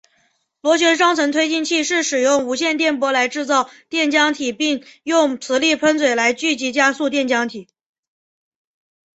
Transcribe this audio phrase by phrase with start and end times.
[0.61, 7.67] 螺旋双层推进器是使用无线电波来制造电浆体并用磁力喷嘴来聚集加速电浆体。